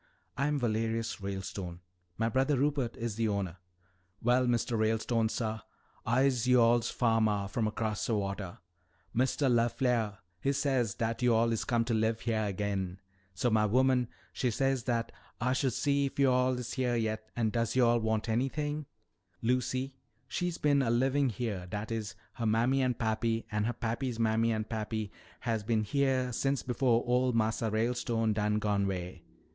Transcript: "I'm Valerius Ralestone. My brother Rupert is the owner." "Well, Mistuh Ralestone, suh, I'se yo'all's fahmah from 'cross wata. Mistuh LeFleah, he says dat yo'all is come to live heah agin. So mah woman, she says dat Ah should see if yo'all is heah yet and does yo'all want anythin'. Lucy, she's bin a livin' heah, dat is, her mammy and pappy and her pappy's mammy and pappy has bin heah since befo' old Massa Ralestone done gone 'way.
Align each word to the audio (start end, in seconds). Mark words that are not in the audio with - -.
"I'm 0.35 0.57
Valerius 0.57 1.21
Ralestone. 1.21 1.79
My 2.17 2.27
brother 2.27 2.57
Rupert 2.57 2.97
is 2.97 3.17
the 3.17 3.27
owner." 3.27 3.57
"Well, 4.19 4.47
Mistuh 4.47 4.75
Ralestone, 4.75 5.29
suh, 5.29 5.59
I'se 6.07 6.47
yo'all's 6.47 6.89
fahmah 6.91 7.47
from 7.51 7.69
'cross 7.69 8.07
wata. 8.07 8.57
Mistuh 9.13 9.47
LeFleah, 9.47 10.17
he 10.41 10.53
says 10.53 10.95
dat 10.95 11.21
yo'all 11.21 11.51
is 11.51 11.65
come 11.65 11.85
to 11.85 11.93
live 11.93 12.21
heah 12.21 12.47
agin. 12.47 12.99
So 13.35 13.51
mah 13.51 13.67
woman, 13.67 14.07
she 14.33 14.49
says 14.49 14.81
dat 14.81 15.11
Ah 15.39 15.53
should 15.53 15.73
see 15.73 16.07
if 16.07 16.17
yo'all 16.17 16.57
is 16.57 16.73
heah 16.73 16.95
yet 16.95 17.29
and 17.35 17.51
does 17.51 17.75
yo'all 17.75 17.99
want 17.99 18.27
anythin'. 18.27 18.87
Lucy, 19.43 19.93
she's 20.27 20.57
bin 20.57 20.81
a 20.81 20.89
livin' 20.89 21.29
heah, 21.29 21.67
dat 21.67 21.91
is, 21.91 22.15
her 22.33 22.47
mammy 22.47 22.81
and 22.81 22.97
pappy 22.97 23.45
and 23.51 23.67
her 23.67 23.73
pappy's 23.73 24.17
mammy 24.17 24.51
and 24.51 24.67
pappy 24.67 25.11
has 25.41 25.63
bin 25.63 25.83
heah 25.83 26.33
since 26.33 26.63
befo' 26.63 27.03
old 27.03 27.35
Massa 27.35 27.69
Ralestone 27.69 28.33
done 28.33 28.57
gone 28.57 28.87
'way. 28.87 29.21